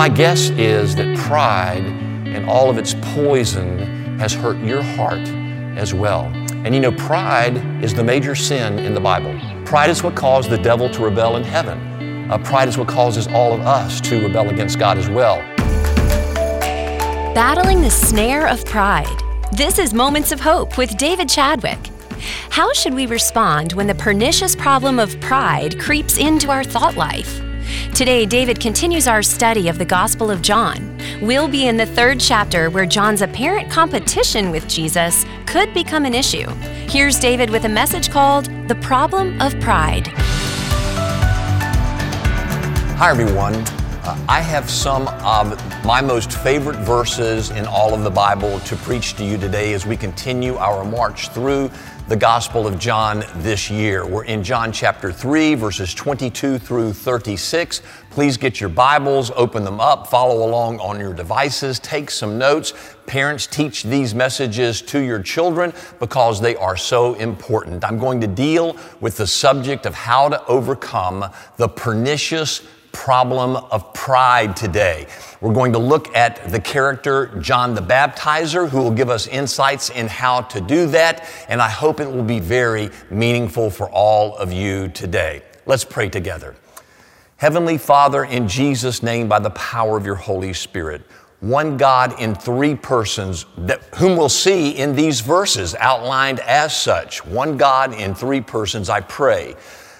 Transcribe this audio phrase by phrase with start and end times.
[0.00, 5.28] My guess is that pride and all of its poison has hurt your heart
[5.76, 6.22] as well.
[6.64, 9.38] And you know, pride is the major sin in the Bible.
[9.66, 12.30] Pride is what caused the devil to rebel in heaven.
[12.30, 15.36] Uh, pride is what causes all of us to rebel against God as well.
[17.34, 19.22] Battling the snare of pride.
[19.52, 21.90] This is Moments of Hope with David Chadwick.
[22.48, 27.42] How should we respond when the pernicious problem of pride creeps into our thought life?
[27.94, 30.98] Today, David continues our study of the Gospel of John.
[31.20, 36.14] We'll be in the third chapter where John's apparent competition with Jesus could become an
[36.14, 36.48] issue.
[36.88, 40.06] Here's David with a message called The Problem of Pride.
[42.96, 43.64] Hi, everyone.
[44.02, 48.74] Uh, I have some of my most favorite verses in all of the Bible to
[48.76, 51.70] preach to you today as we continue our march through
[52.08, 54.06] the Gospel of John this year.
[54.06, 57.82] We're in John chapter 3, verses 22 through 36.
[58.08, 62.72] Please get your Bibles, open them up, follow along on your devices, take some notes.
[63.04, 67.84] Parents, teach these messages to your children because they are so important.
[67.84, 71.26] I'm going to deal with the subject of how to overcome
[71.58, 75.06] the pernicious problem of pride today.
[75.40, 79.90] We're going to look at the character John the Baptizer, who will give us insights
[79.90, 84.36] in how to do that, and I hope it will be very meaningful for all
[84.36, 85.42] of you today.
[85.66, 86.54] Let's pray together.
[87.36, 91.02] Heavenly Father, in Jesus' name, by the power of your Holy Spirit,
[91.40, 97.24] one God in three persons, that, whom we'll see in these verses outlined as such.
[97.24, 99.56] One God in three persons, I pray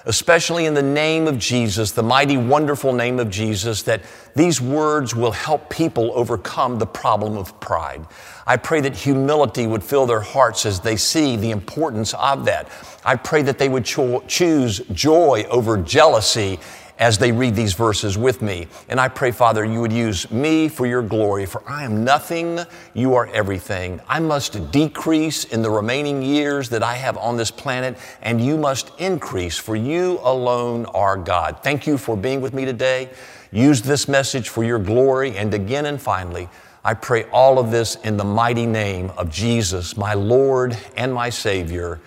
[0.06, 4.02] especially in the name of Jesus, the mighty, wonderful name of Jesus, that
[4.34, 8.06] these words will help people overcome the problem of pride.
[8.46, 12.68] I pray that humility would fill their hearts as they see the importance of that.
[13.04, 16.58] I pray that they would cho- choose joy over jealousy
[17.00, 18.68] as they read these verses with me.
[18.88, 22.60] And I pray, Father, you would use me for your glory, for I am nothing,
[22.92, 24.00] you are everything.
[24.06, 28.58] I must decrease in the remaining years that I have on this planet, and you
[28.58, 31.62] must increase, for you alone are God.
[31.62, 33.08] Thank you for being with me today.
[33.50, 35.36] Use this message for your glory.
[35.36, 36.50] And again and finally,
[36.84, 41.30] I pray all of this in the mighty name of Jesus, my Lord and my
[41.30, 42.00] Savior.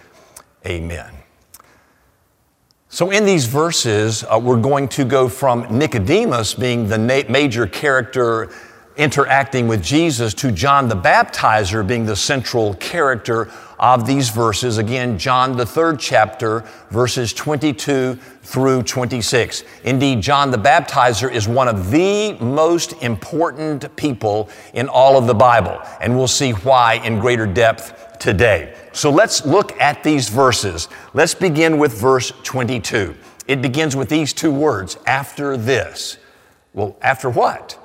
[0.65, 1.11] Amen.
[2.93, 7.65] So, in these verses, uh, we're going to go from Nicodemus being the na- major
[7.65, 8.51] character
[8.95, 13.49] interacting with Jesus to John the Baptizer being the central character
[13.79, 14.77] of these verses.
[14.77, 19.63] Again, John, the third chapter, verses 22 through 26.
[19.83, 25.33] Indeed, John the Baptizer is one of the most important people in all of the
[25.33, 28.75] Bible, and we'll see why in greater depth today.
[28.93, 30.87] So let's look at these verses.
[31.13, 33.15] Let's begin with verse 22.
[33.47, 36.17] It begins with these two words, after this.
[36.73, 37.77] Well, after what?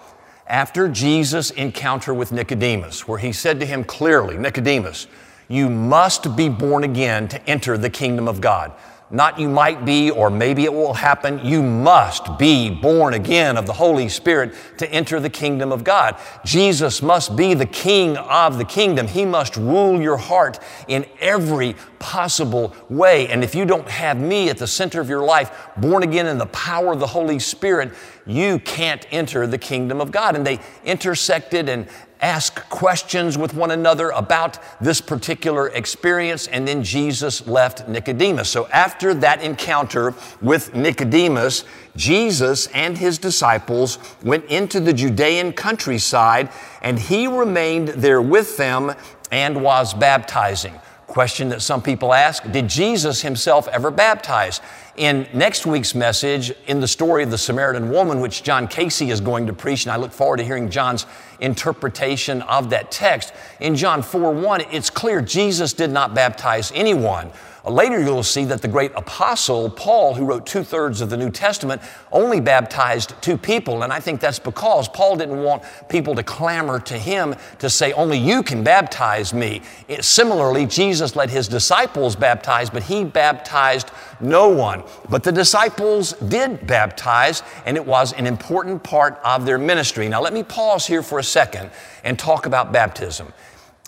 [0.48, 5.06] After Jesus' encounter with Nicodemus, where he said to him clearly, Nicodemus,
[5.46, 8.72] you must be born again to enter the kingdom of God.
[9.10, 11.40] Not you might be, or maybe it will happen.
[11.42, 16.16] You must be born again of the Holy Spirit to enter the kingdom of God.
[16.44, 19.08] Jesus must be the king of the kingdom.
[19.08, 20.58] He must rule your heart
[20.88, 23.28] in every possible way.
[23.28, 26.36] And if you don't have me at the center of your life, born again in
[26.36, 27.92] the power of the Holy Spirit,
[28.26, 30.36] you can't enter the kingdom of God.
[30.36, 31.88] And they intersected and
[32.20, 38.48] ask questions with one another about this particular experience, and then Jesus left Nicodemus.
[38.48, 41.64] So after that encounter with Nicodemus,
[41.96, 46.50] Jesus and his disciples went into the Judean countryside,
[46.82, 48.94] and he remained there with them
[49.30, 50.74] and was baptizing.
[51.08, 54.60] Question that some people ask Did Jesus himself ever baptize?
[54.96, 59.20] In next week's message, in the story of the Samaritan woman, which John Casey is
[59.20, 61.06] going to preach, and I look forward to hearing John's
[61.40, 63.32] interpretation of that text.
[63.58, 67.30] In John 4 1, it's clear Jesus did not baptize anyone.
[67.64, 71.30] Later, you'll see that the great apostle Paul, who wrote two thirds of the New
[71.30, 71.82] Testament,
[72.12, 73.82] only baptized two people.
[73.82, 77.92] And I think that's because Paul didn't want people to clamor to him to say,
[77.92, 79.62] Only you can baptize me.
[79.88, 83.90] It, similarly, Jesus let his disciples baptize, but he baptized
[84.20, 84.84] no one.
[85.08, 90.08] But the disciples did baptize, and it was an important part of their ministry.
[90.08, 91.70] Now, let me pause here for a second
[92.04, 93.32] and talk about baptism.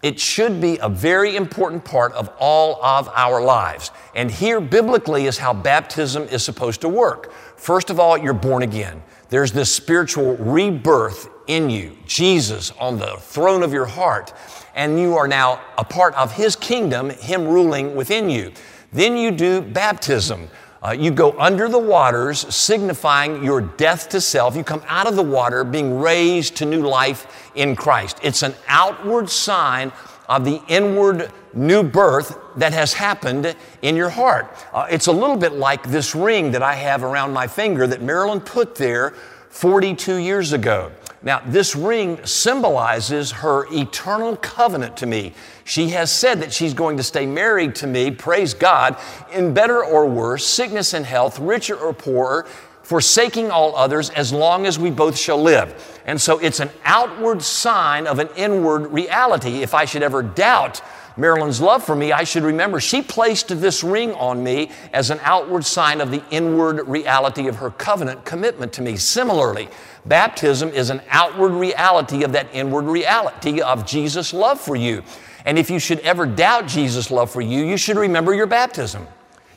[0.02, 3.91] It should be a very important part of all of our lives.
[4.14, 7.32] And here, biblically, is how baptism is supposed to work.
[7.56, 9.02] First of all, you're born again.
[9.29, 14.32] There's this spiritual rebirth in you, Jesus on the throne of your heart,
[14.75, 18.53] and you are now a part of His kingdom, Him ruling within you.
[18.93, 20.49] Then you do baptism.
[20.82, 24.56] Uh, you go under the waters, signifying your death to self.
[24.56, 28.19] You come out of the water, being raised to new life in Christ.
[28.23, 29.93] It's an outward sign
[30.29, 34.47] of the inward new birth that has happened in your heart.
[34.73, 38.00] Uh, it's a little bit like this ring that I have around my finger that
[38.00, 39.11] Marilyn put there
[39.50, 40.93] 42 years ago.
[41.22, 45.34] Now, this ring symbolizes her eternal covenant to me.
[45.64, 48.96] She has said that she's going to stay married to me, praise God,
[49.32, 52.46] in better or worse, sickness and health, richer or poorer,
[52.82, 56.00] forsaking all others as long as we both shall live.
[56.06, 59.62] And so it's an outward sign of an inward reality.
[59.62, 60.81] If I should ever doubt
[61.17, 65.21] Marilyn's love for me, I should remember she placed this ring on me as an
[65.23, 68.97] outward sign of the inward reality of her covenant commitment to me.
[68.97, 69.69] Similarly,
[70.07, 75.03] baptism is an outward reality of that inward reality of Jesus' love for you.
[75.45, 79.06] And if you should ever doubt Jesus' love for you, you should remember your baptism.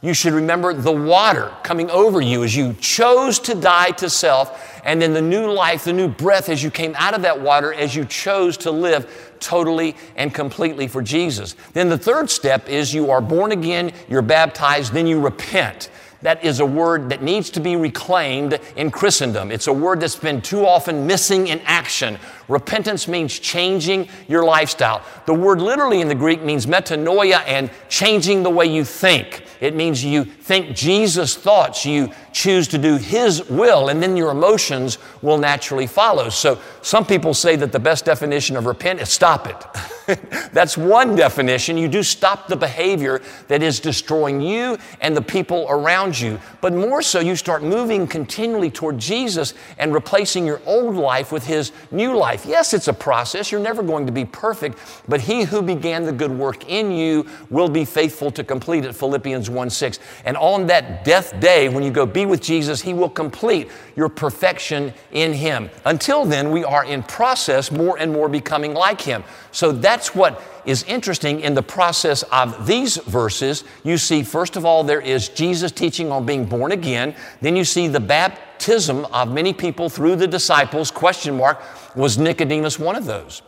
[0.03, 4.81] You should remember the water coming over you as you chose to die to self,
[4.83, 7.73] and then the new life, the new breath as you came out of that water,
[7.73, 11.55] as you chose to live totally and completely for Jesus.
[11.71, 15.89] Then the third step is you are born again, you're baptized, then you repent.
[16.23, 19.51] That is a word that needs to be reclaimed in Christendom.
[19.51, 22.17] It's a word that's been too often missing in action.
[22.47, 25.03] Repentance means changing your lifestyle.
[25.25, 29.43] The word literally in the Greek means metanoia and changing the way you think.
[29.59, 34.31] It means you think Jesus' thoughts, you choose to do His will, and then your
[34.31, 36.29] emotions will naturally follow.
[36.29, 39.55] So some people say that the best definition of repent is stop it.
[40.51, 41.77] That's one definition.
[41.77, 46.39] You do stop the behavior that is destroying you and the people around you.
[46.61, 51.45] But more so, you start moving continually toward Jesus and replacing your old life with
[51.45, 52.45] His new life.
[52.45, 53.51] Yes, it's a process.
[53.51, 54.77] You're never going to be perfect,
[55.07, 58.93] but He who began the good work in you will be faithful to complete it.
[58.93, 59.99] Philippians 1 6.
[60.25, 64.09] And on that death day, when you go be with Jesus, He will complete your
[64.09, 65.69] perfection in Him.
[65.85, 69.23] Until then, we are in process more and more becoming like Him.
[69.51, 73.63] So that's what is interesting in the process of these verses.
[73.83, 77.15] You see, first of all, there is Jesus teaching on being born again.
[77.41, 80.89] Then you see the baptism of many people through the disciples.
[80.89, 81.61] Question mark,
[81.95, 83.43] was Nicodemus one of those?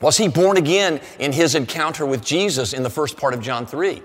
[0.00, 3.66] Was he born again in his encounter with Jesus in the first part of John
[3.66, 4.00] 3?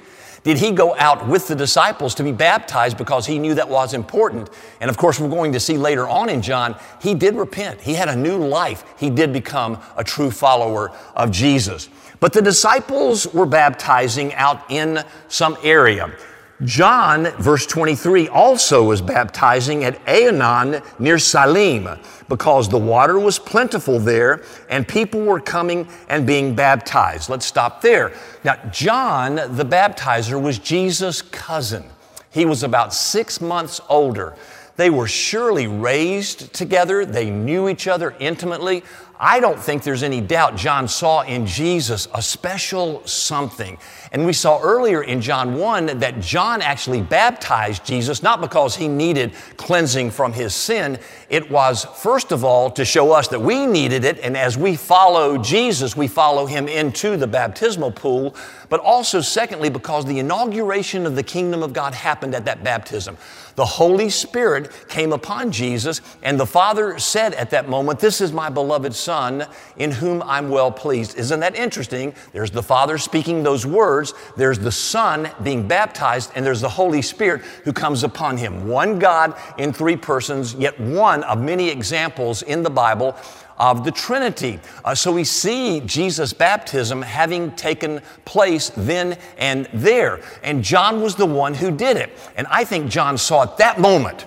[0.46, 3.96] Did he go out with the disciples to be baptized because he knew that was
[3.96, 4.52] important?
[4.80, 7.82] And of course, we're going to see later on in John, he did repent.
[7.82, 8.84] He had a new life.
[9.00, 11.90] He did become a true follower of Jesus.
[12.20, 16.16] But the disciples were baptizing out in some area.
[16.64, 21.90] John, verse 23, also was baptizing at Aenon near Salim
[22.30, 27.30] because the water was plentiful there and people were coming and being baptized.
[27.30, 28.14] Let's stop there.
[28.46, 31.84] Now, John the baptizer was Jesus' cousin.
[32.32, 34.36] He was about six months older.
[34.78, 37.06] They were surely raised together.
[37.06, 38.84] They knew each other intimately.
[39.20, 43.78] I don't think there's any doubt John saw in Jesus a special something.
[44.12, 48.88] And we saw earlier in John 1 that John actually baptized Jesus not because he
[48.90, 51.00] needed cleansing from his sin.
[51.30, 54.20] It was, first of all, to show us that we needed it.
[54.20, 58.36] And as we follow Jesus, we follow him into the baptismal pool.
[58.70, 63.18] But also, secondly, because the inauguration of the kingdom of God happened at that baptism.
[63.56, 68.34] The Holy Spirit came upon Jesus, and the Father said at that moment, This is
[68.34, 69.46] my beloved Son
[69.78, 71.18] in whom I'm well pleased.
[71.18, 72.14] Isn't that interesting?
[72.34, 77.02] There's the Father speaking those words, there's the Son being baptized, and there's the Holy
[77.02, 78.68] Spirit who comes upon him.
[78.68, 83.16] One God in three persons, yet one of many examples in the Bible
[83.58, 84.60] of the Trinity.
[84.84, 90.22] Uh, so we see Jesus' baptism having taken place then and there.
[90.44, 92.18] And John was the one who did it.
[92.36, 94.26] And I think John saw at that moment,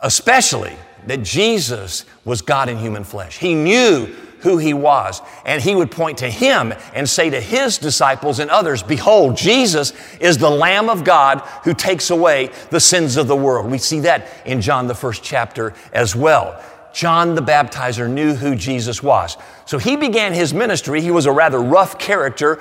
[0.00, 0.76] especially,
[1.06, 3.38] that Jesus was God in human flesh.
[3.38, 5.22] He knew who he was.
[5.44, 9.92] And he would point to him and say to his disciples and others, Behold, Jesus
[10.20, 13.70] is the Lamb of God who takes away the sins of the world.
[13.70, 16.62] We see that in John, the first chapter, as well.
[16.96, 19.36] John the Baptizer knew who Jesus was.
[19.66, 21.02] So he began his ministry.
[21.02, 22.58] He was a rather rough character,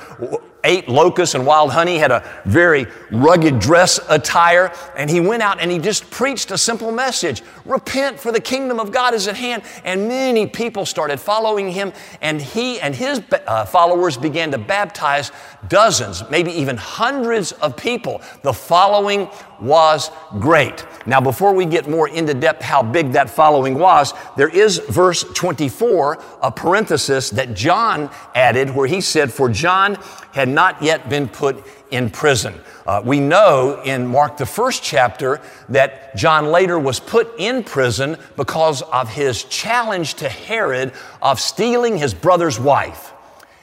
[0.65, 5.62] ate locusts and wild honey, had a very rugged dress attire, and he went out
[5.62, 9.38] and he just preached a simple message Repent, for the kingdom of God is at
[9.38, 9.63] hand.
[9.86, 15.32] And many people started following him, and he and his uh, followers began to baptize
[15.70, 18.22] dozens, maybe even hundreds of people.
[18.44, 20.85] The following was great.
[21.05, 25.24] Now, before we get more into depth how big that following was, there is verse
[25.24, 29.95] 24, a parenthesis that John added where he said, For John
[30.31, 32.53] had not yet been put in prison.
[32.85, 38.17] Uh, we know in Mark, the first chapter, that John later was put in prison
[38.35, 43.13] because of his challenge to Herod of stealing his brother's wife.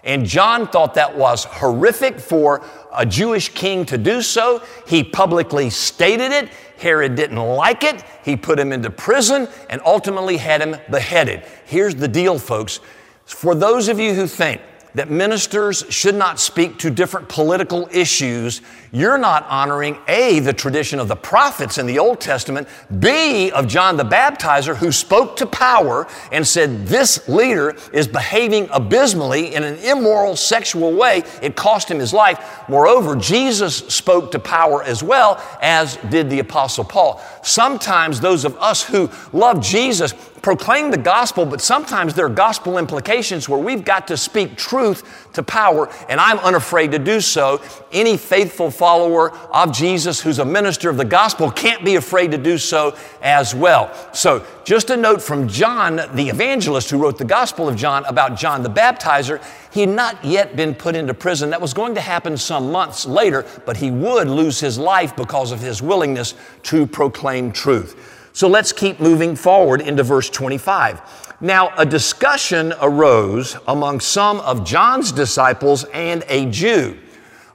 [0.05, 4.63] And John thought that was horrific for a Jewish king to do so.
[4.87, 6.49] He publicly stated it.
[6.79, 8.03] Herod didn't like it.
[8.25, 11.45] He put him into prison and ultimately had him beheaded.
[11.65, 12.81] Here's the deal, folks.
[13.25, 14.61] For those of you who think
[14.95, 18.61] that ministers should not speak to different political issues,
[18.93, 22.69] you're not honoring A, the tradition of the prophets in the Old Testament,
[23.01, 28.69] B, of John the Baptizer, who spoke to power and said, This leader is behaving
[28.71, 31.23] abysmally in an immoral sexual way.
[31.41, 32.63] It cost him his life.
[32.69, 37.23] Moreover, Jesus spoke to power as well, as did the Apostle Paul.
[37.43, 42.77] Sometimes those of us who love Jesus proclaim the gospel, but sometimes there are gospel
[42.77, 47.63] implications where we've got to speak truth to power, and I'm unafraid to do so.
[47.93, 52.39] Any faithful follower of Jesus who's a minister of the gospel can't be afraid to
[52.39, 53.95] do so as well.
[54.13, 58.37] So, just a note from John, the evangelist who wrote the Gospel of John about
[58.37, 61.51] John the Baptizer, he had not yet been put into prison.
[61.51, 65.51] That was going to happen some months later, but he would lose his life because
[65.51, 66.35] of his willingness
[66.65, 68.21] to proclaim truth.
[68.33, 71.37] So let's keep moving forward into verse 25.
[71.41, 76.99] Now, a discussion arose among some of John's disciples and a Jew.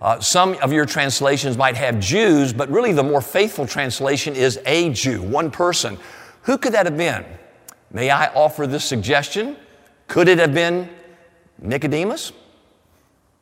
[0.01, 4.60] Uh, some of your translations might have Jews, but really the more faithful translation is
[4.65, 5.98] a Jew, one person.
[6.43, 7.25] Who could that have been?
[7.91, 9.55] May I offer this suggestion?
[10.07, 10.89] Could it have been
[11.60, 12.31] Nicodemus?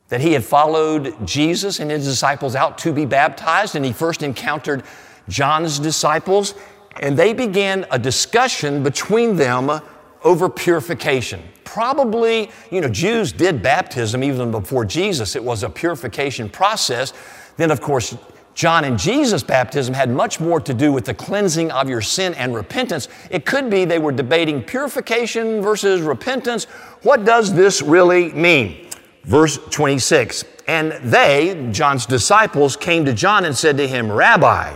[0.08, 4.22] That he had followed Jesus and his disciples out to be baptized, and he first
[4.22, 4.84] encountered
[5.28, 6.54] John's disciples
[7.00, 9.80] and they began a discussion between them
[10.24, 11.42] over purification.
[11.64, 15.36] Probably, you know, Jews did baptism even before Jesus.
[15.36, 17.12] It was a purification process.
[17.56, 18.16] Then, of course,
[18.54, 22.32] John and Jesus' baptism had much more to do with the cleansing of your sin
[22.34, 23.08] and repentance.
[23.30, 26.64] It could be they were debating purification versus repentance.
[27.02, 28.88] What does this really mean?
[29.24, 34.74] Verse 26 And they, John's disciples, came to John and said to him, Rabbi,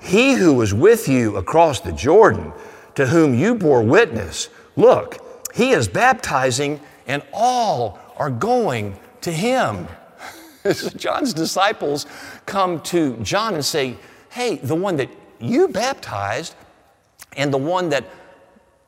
[0.00, 2.52] he who was with you across the Jordan,
[2.94, 5.18] to whom you bore witness, look,
[5.54, 9.88] he is baptizing, and all are going to him.
[10.96, 12.06] John's disciples
[12.46, 13.96] come to John and say,
[14.30, 16.54] Hey, the one that you baptized
[17.36, 18.04] and the one that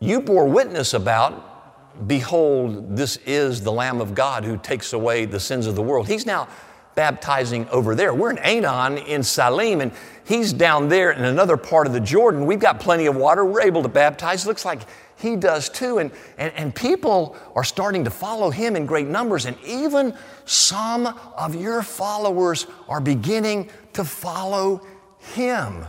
[0.00, 5.40] you bore witness about, behold, this is the Lamb of God who takes away the
[5.40, 6.08] sins of the world.
[6.08, 6.48] He's now
[6.94, 8.12] baptizing over there.
[8.14, 9.92] We're in Aenon in Salim, and
[10.24, 12.46] he's down there in another part of the Jordan.
[12.46, 13.44] We've got plenty of water.
[13.44, 14.46] We're able to baptize.
[14.46, 14.80] Looks like
[15.16, 15.98] he does too.
[15.98, 19.46] And, and, and people are starting to follow him in great numbers.
[19.46, 21.06] And even some
[21.36, 24.86] of your followers are beginning to follow
[25.18, 25.84] him.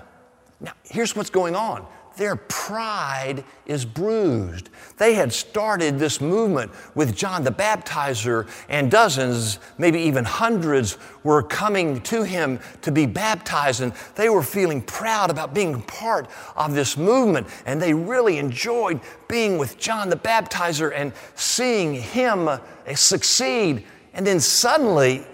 [0.59, 1.85] Now, here's what's going on
[2.17, 4.69] their pride is bruised.
[4.97, 11.41] They had started this movement with John the Baptizer, and dozens, maybe even hundreds, were
[11.41, 16.73] coming to him to be baptized, and they were feeling proud about being part of
[16.73, 22.59] this movement, and they really enjoyed being with John the Baptizer and seeing him eh,
[22.95, 23.85] succeed.
[24.13, 25.25] And then suddenly,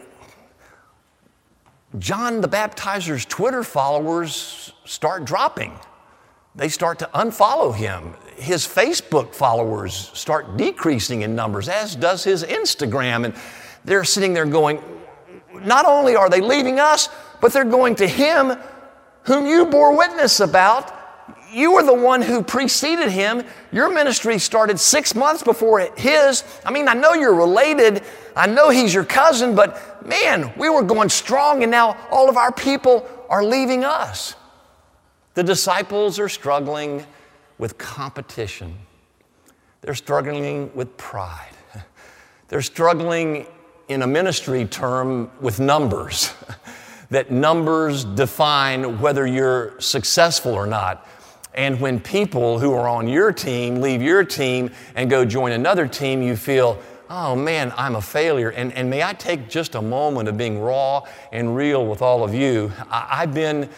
[1.98, 5.74] John the Baptizer's Twitter followers start dropping
[6.58, 8.14] they start to unfollow him.
[8.36, 13.26] His Facebook followers start decreasing in numbers, as does his Instagram.
[13.26, 13.36] And
[13.86, 14.82] they're sitting there going,
[15.64, 17.10] not only are they leaving us,
[17.42, 18.58] but they're going to him
[19.24, 20.94] whom you bore witness about.
[21.52, 23.44] You were the one who preceded him.
[23.72, 26.44] Your ministry started six months before his.
[26.66, 28.04] I mean, I know you're related.
[28.36, 32.38] I know he's your cousin, but man, we were going strong, and now all of
[32.38, 34.36] our people are leaving us.
[35.38, 37.06] The disciples are struggling
[37.60, 38.76] with competition.
[39.82, 41.52] They're struggling with pride.
[42.48, 43.46] They're struggling
[43.88, 46.34] in a ministry term with numbers,
[47.12, 51.08] that numbers define whether you're successful or not.
[51.54, 55.88] And when people who are on your team leave your team and go join another
[55.88, 58.50] team, you feel, oh man, I'm a failure.
[58.50, 62.24] And, and may I take just a moment of being raw and real with all
[62.24, 62.72] of you?
[62.90, 63.70] I, I've been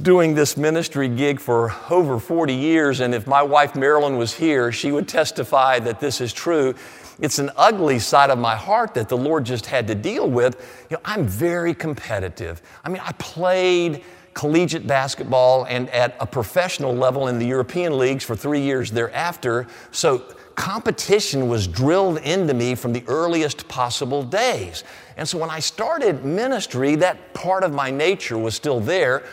[0.00, 4.72] doing this ministry gig for over 40 years, and if my wife Marilyn was here,
[4.72, 6.74] she would testify that this is true.
[7.20, 10.86] It's an ugly side of my heart that the Lord just had to deal with.
[10.90, 12.62] You know, I'm very competitive.
[12.82, 18.24] I mean, I played collegiate basketball and at a professional level in the European leagues
[18.24, 19.66] for three years thereafter.
[19.90, 20.18] So
[20.54, 24.84] competition was drilled into me from the earliest possible days.
[25.16, 29.24] And so when I started ministry, that part of my nature was still there.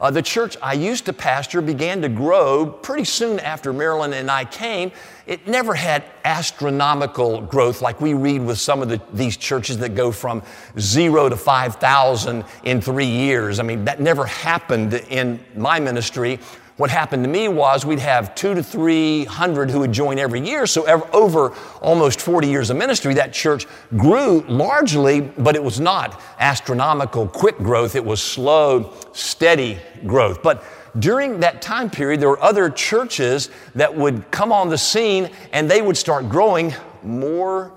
[0.00, 4.30] Uh, the church I used to pastor began to grow pretty soon after Marilyn and
[4.30, 4.92] I came.
[5.26, 9.94] It never had astronomical growth like we read with some of the, these churches that
[9.94, 10.42] go from
[10.78, 13.60] zero to 5,000 in three years.
[13.60, 16.38] I mean, that never happened in my ministry.
[16.80, 20.66] What happened to me was we'd have two to 300 who would join every year.
[20.66, 23.66] So, ever, over almost 40 years of ministry, that church
[23.98, 27.96] grew largely, but it was not astronomical, quick growth.
[27.96, 30.42] It was slow, steady growth.
[30.42, 30.64] But
[30.98, 35.70] during that time period, there were other churches that would come on the scene and
[35.70, 36.72] they would start growing
[37.02, 37.72] more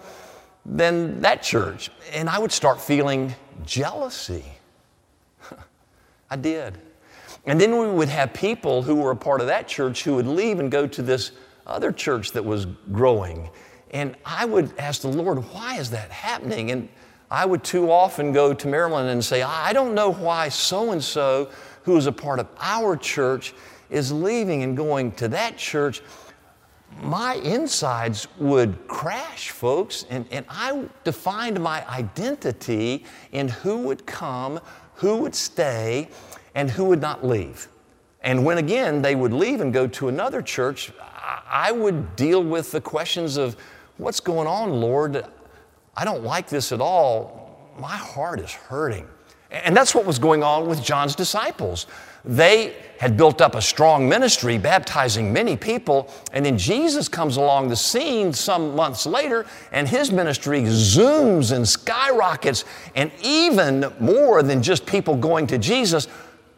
[0.65, 1.91] than that church.
[2.13, 4.45] And I would start feeling jealousy.
[6.29, 6.77] I did.
[7.45, 10.27] And then we would have people who were a part of that church who would
[10.27, 11.31] leave and go to this
[11.67, 13.49] other church that was growing.
[13.91, 16.71] And I would ask the Lord, why is that happening?
[16.71, 16.89] And
[17.29, 21.03] I would too often go to Marilyn and say, I don't know why so and
[21.03, 21.49] so,
[21.83, 23.53] who is a part of our church,
[23.89, 26.01] is leaving and going to that church.
[27.01, 34.59] My insides would crash, folks, and, and I defined my identity in who would come,
[34.95, 36.09] who would stay,
[36.55, 37.67] and who would not leave.
[38.21, 40.91] And when again they would leave and go to another church,
[41.49, 43.55] I would deal with the questions of
[43.97, 45.25] what's going on, Lord?
[45.95, 47.73] I don't like this at all.
[47.79, 49.07] My heart is hurting.
[49.51, 51.85] And that's what was going on with John's disciples.
[52.25, 57.67] They had built up a strong ministry, baptizing many people, and then Jesus comes along
[57.67, 62.63] the scene some months later, and his ministry zooms and skyrockets,
[62.95, 66.07] and even more than just people going to Jesus,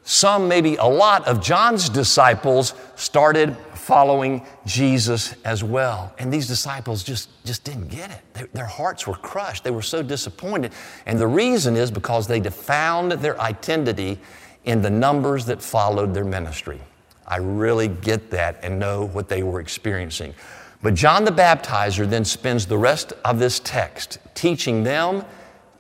[0.06, 6.14] some, maybe a lot of John's disciples started following Jesus as well.
[6.20, 8.22] And these disciples just, just didn't get it.
[8.34, 9.64] Their, their hearts were crushed.
[9.64, 10.74] They were so disappointed.
[11.08, 14.20] And the reason is because they found their identity
[14.64, 16.80] in the numbers that followed their ministry.
[17.28, 20.36] I really get that and know what they were experiencing.
[20.84, 25.26] But John the Baptizer then spends the rest of this text teaching them,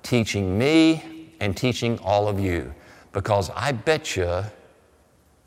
[0.01, 2.73] teaching me, and teaching all of you
[3.15, 4.43] because I bet you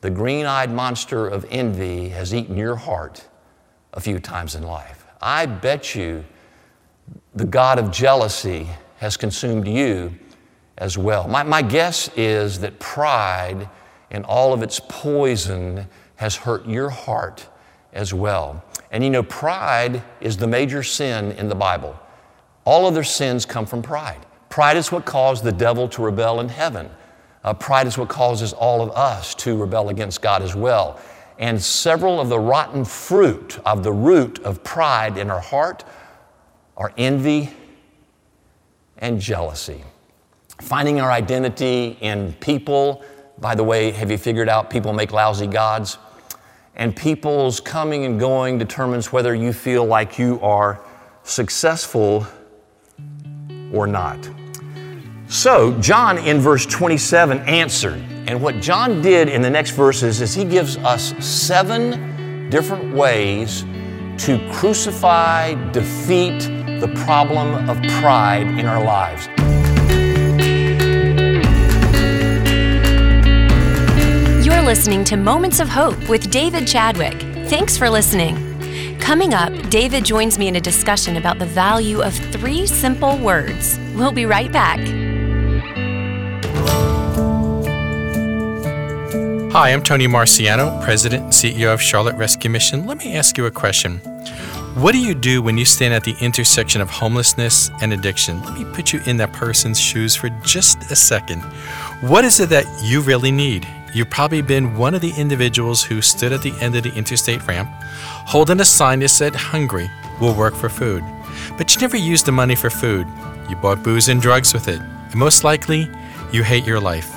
[0.01, 3.29] the green eyed monster of envy has eaten your heart
[3.93, 5.05] a few times in life.
[5.21, 6.25] I bet you
[7.35, 10.15] the God of jealousy has consumed you
[10.79, 11.29] as well.
[11.29, 13.69] My, my guess is that pride
[14.11, 17.47] in all of its poison has hurt your heart
[17.93, 18.65] as well.
[18.93, 22.01] And you know, pride is the major sin in the Bible.
[22.65, 24.25] All other sins come from pride.
[24.49, 26.89] Pride is what caused the devil to rebel in heaven.
[27.45, 31.01] Uh, pride is what causes all of us to rebel against God as well.
[31.39, 35.85] And several of the rotten fruit of the root of pride in our heart
[36.77, 37.51] are envy
[38.99, 39.85] and jealousy.
[40.61, 43.05] Finding our identity in people,
[43.39, 45.99] by the way, have you figured out people make lousy gods?
[46.75, 50.81] And people's coming and going determines whether you feel like you are
[51.23, 52.27] successful
[53.73, 54.29] or not.
[55.31, 58.03] So, John in verse 27 answered.
[58.27, 63.63] And what John did in the next verses is he gives us seven different ways
[64.25, 66.41] to crucify, defeat
[66.81, 69.27] the problem of pride in our lives.
[74.47, 77.21] You're listening to Moments of Hope with David Chadwick.
[77.51, 78.47] Thanks for listening.
[78.99, 83.79] Coming up, David joins me in a discussion about the value of three simple words.
[83.95, 85.08] We'll be right back.
[89.59, 92.87] Hi, I'm Tony Marciano, President and CEO of Charlotte Rescue Mission.
[92.87, 93.99] Let me ask you a question.
[94.77, 98.41] What do you do when you stand at the intersection of homelessness and addiction?
[98.45, 101.41] Let me put you in that person's shoes for just a second.
[102.03, 103.67] What is it that you really need?
[103.93, 107.45] You've probably been one of the individuals who stood at the end of the interstate
[107.49, 107.69] ramp,
[108.29, 109.91] holding a sign that said, Hungry,
[110.21, 111.03] will work for food.
[111.57, 113.09] But you never used the money for food.
[113.51, 114.81] You bought booze and drugs with it.
[114.81, 115.91] And most likely,
[116.31, 117.13] you hate your life.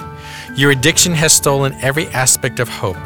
[0.55, 2.97] Your addiction has stolen every aspect of hope.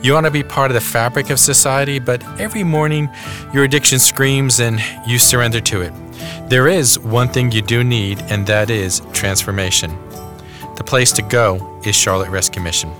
[0.00, 3.10] You want to be part of the fabric of society, but every morning
[3.52, 5.92] your addiction screams and you surrender to it.
[6.48, 9.94] There is one thing you do need, and that is transformation.
[10.76, 12.90] The place to go is Charlotte Rescue Mission.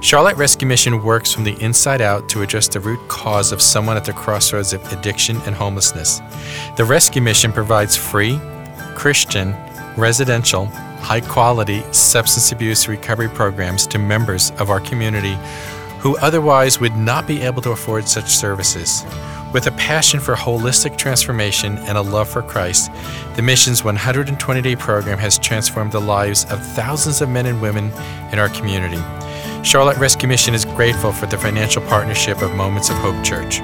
[0.00, 3.98] Charlotte Rescue Mission works from the inside out to address the root cause of someone
[3.98, 6.22] at the crossroads of addiction and homelessness.
[6.76, 8.40] The Rescue Mission provides free,
[8.94, 9.54] Christian,
[9.98, 15.36] residential, high quality substance abuse recovery programs to members of our community
[16.00, 19.04] who otherwise would not be able to afford such services.
[19.52, 22.90] With a passion for holistic transformation and a love for Christ,
[23.34, 27.92] the mission's 120 day program has transformed the lives of thousands of men and women
[28.32, 29.02] in our community.
[29.62, 33.60] Charlotte Rescue Mission is grateful for the financial partnership of Moments of Hope Church.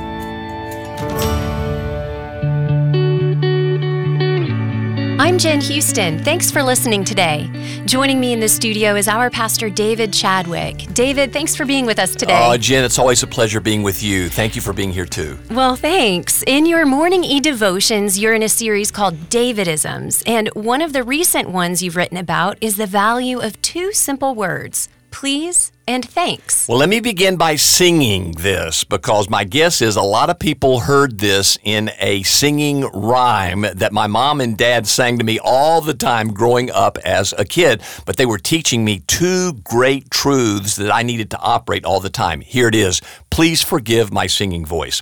[5.19, 6.23] I'm Jen Houston.
[6.23, 7.49] Thanks for listening today.
[7.87, 10.77] Joining me in the studio is our pastor, David Chadwick.
[10.93, 12.39] David, thanks for being with us today.
[12.39, 14.29] Oh, Jen, it's always a pleasure being with you.
[14.29, 15.39] Thank you for being here too.
[15.51, 16.45] Well, thanks.
[16.47, 21.03] In your morning e devotions, you're in a series called Davidisms, and one of the
[21.03, 26.69] recent ones you've written about is the value of two simple words please and thanks.
[26.69, 30.81] Well, let me begin by singing this because my guess is a lot of people
[30.81, 35.81] heard this in a singing rhyme that my mom and dad sang to me all
[35.81, 40.77] the time growing up as a kid, but they were teaching me two great truths
[40.77, 42.43] that I needed to operate all the time.
[42.43, 43.01] Here it is.
[43.31, 45.01] Please forgive my singing voice.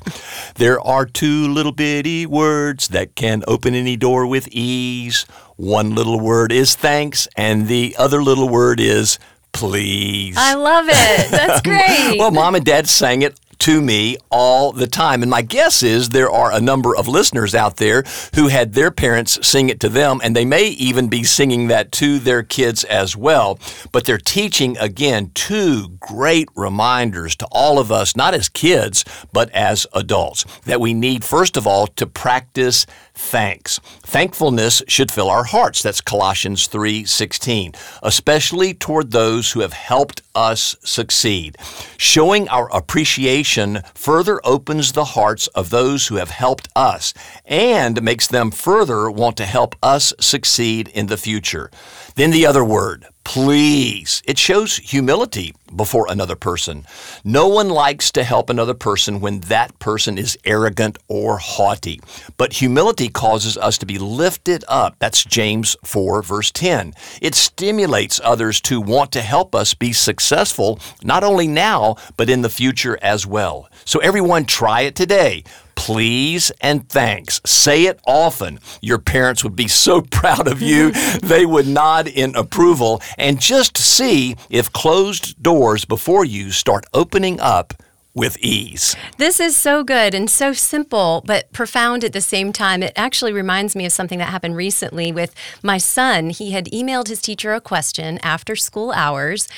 [0.57, 5.27] There are two little bitty words that can open any door with ease.
[5.57, 9.19] One little word is thanks, and the other little word is
[9.55, 10.37] please.
[10.39, 11.31] I love it.
[11.31, 12.19] That's great.
[12.19, 15.23] well, mom and dad sang it to me all the time.
[15.23, 18.91] And my guess is there are a number of listeners out there who had their
[18.91, 22.85] parents sing it to them, and they may even be singing that to their kids
[22.85, 23.59] as well.
[23.91, 29.51] But they're teaching, again, two great reminders to all of us, not as kids, but
[29.53, 32.85] as adults, that we need, first of all, to practice
[33.15, 33.79] thanks.
[34.03, 35.83] Thankfulness should fill our hearts.
[35.83, 37.73] That's Colossians 3:16,
[38.03, 41.57] especially toward those who have helped us succeed.
[41.97, 48.27] Showing our appreciation further opens the hearts of those who have helped us and makes
[48.27, 51.71] them further want to help us succeed in the future.
[52.17, 54.23] Then the other word, please.
[54.27, 56.87] It shows humility before another person.
[57.25, 62.01] No one likes to help another person when that person is arrogant or haughty.
[62.37, 64.97] But humility causes us to be lifted up.
[64.99, 66.95] That's James 4, verse 10.
[67.21, 72.43] It stimulates others to want to help us be successful, not only now, but in
[72.43, 73.69] the future as well.
[73.85, 75.45] So, everyone, try it today
[75.77, 77.41] please and thanks.
[77.45, 78.59] Say it often.
[78.81, 80.91] Your parents would be so proud of you.
[81.23, 87.41] they would nod in approval and just see if closed doors before you start opening
[87.41, 87.75] up
[88.15, 88.95] with ease.
[89.19, 92.83] This is so good and so simple, but profound at the same time.
[92.83, 96.31] It actually reminds me of something that happened recently with my son.
[96.31, 99.49] He had emailed his teacher a question after school hours,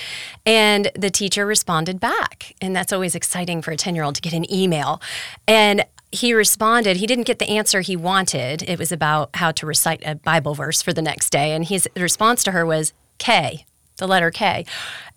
[0.46, 2.54] and the teacher responded back.
[2.60, 5.02] And that's always exciting for a 10 year old to get an email.
[5.46, 5.84] And
[6.16, 8.62] he responded, he didn't get the answer he wanted.
[8.62, 11.52] It was about how to recite a Bible verse for the next day.
[11.52, 14.66] And his response to her was K, the letter K.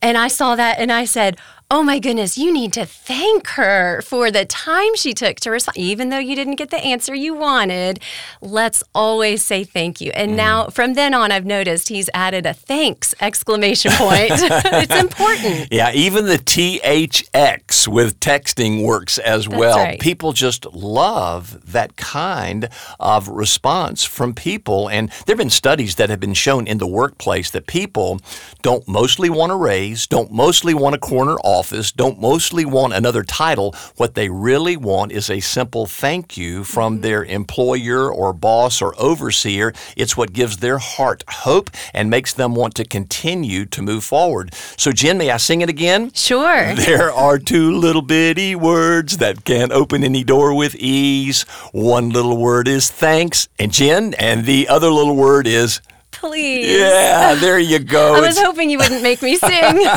[0.01, 1.37] And I saw that and I said,
[1.71, 5.77] oh my goodness, you need to thank her for the time she took to respond.
[5.77, 7.99] Even though you didn't get the answer you wanted,
[8.41, 10.11] let's always say thank you.
[10.15, 10.35] And mm.
[10.35, 14.31] now from then on, I've noticed he's added a thanks exclamation point.
[14.31, 15.71] it's important.
[15.71, 19.77] Yeah, even the THX with texting works as That's well.
[19.77, 19.99] Right.
[19.99, 24.89] People just love that kind of response from people.
[24.89, 28.19] And there have been studies that have been shown in the workplace that people
[28.63, 32.93] don't mostly want a raise, don't mostly want a corner office office don't mostly want
[32.93, 33.75] another title.
[33.97, 37.01] What they really want is a simple thank you from mm-hmm.
[37.01, 39.73] their employer or boss or overseer.
[39.97, 44.53] It's what gives their heart hope and makes them want to continue to move forward.
[44.77, 46.11] So, Jen, may I sing it again?
[46.13, 46.75] Sure.
[46.89, 51.43] There are two little bitty words that can't open any door with ease.
[51.71, 56.77] One little word is thanks, and Jen, and the other little word is please.
[56.77, 58.15] Yeah, there you go.
[58.15, 59.87] I was it's, hoping you wouldn't make me sing.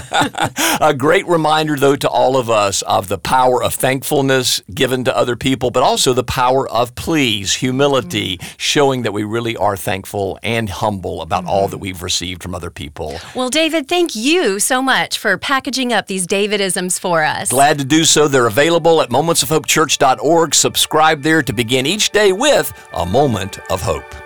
[0.81, 5.17] a great reminder, though, to all of us of the power of thankfulness given to
[5.17, 8.55] other people, but also the power of please, humility, mm-hmm.
[8.59, 11.51] showing that we really are thankful and humble about mm-hmm.
[11.51, 13.19] all that we've received from other people.
[13.35, 17.51] Well, David, thank you so much for packaging up these Davidisms for us.
[17.51, 18.29] Glad to do so.
[18.29, 20.55] They're available at momentsofhopechurch.org.
[20.55, 24.22] Subscribe there to begin each day with a moment of hope.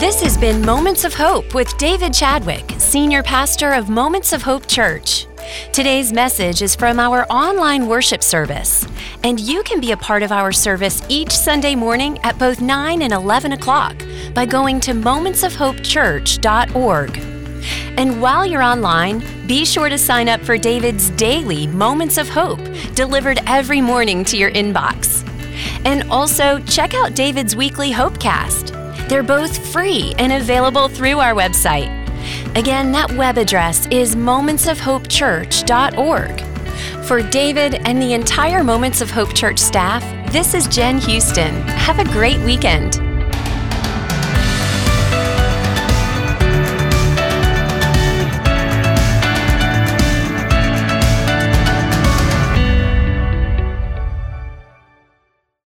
[0.00, 4.66] This has been Moments of Hope with David Chadwick, Senior Pastor of Moments of Hope
[4.66, 5.26] Church.
[5.74, 8.86] Today's message is from our online worship service,
[9.24, 13.02] and you can be a part of our service each Sunday morning at both 9
[13.02, 13.94] and 11 o'clock
[14.32, 17.18] by going to momentsofhopechurch.org.
[17.98, 22.60] And while you're online, be sure to sign up for David's daily Moments of Hope,
[22.94, 25.28] delivered every morning to your inbox.
[25.84, 28.79] And also check out David's weekly Hopecast
[29.10, 31.90] They're both free and available through our website.
[32.56, 36.40] Again, that web address is momentsofhopechurch.org.
[37.04, 41.62] For David and the entire Moments of Hope Church staff, this is Jen Houston.
[41.62, 43.09] Have a great weekend.